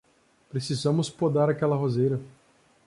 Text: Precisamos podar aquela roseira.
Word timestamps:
Precisamos 0.49 1.11
podar 1.11 1.47
aquela 1.47 1.75
roseira. 1.75 2.19